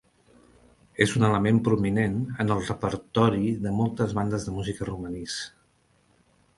És 1.05 1.13
un 1.19 1.25
element 1.27 1.59
prominent 1.67 2.17
en 2.45 2.55
el 2.57 2.65
repertori 2.71 3.53
de 3.67 3.77
moltes 3.83 4.19
bandes 4.23 4.49
de 4.51 4.59
música 4.61 4.93
romanís. 4.95 5.41